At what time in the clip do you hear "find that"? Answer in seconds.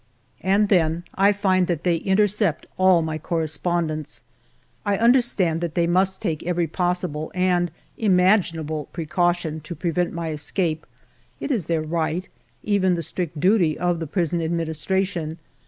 1.31-1.83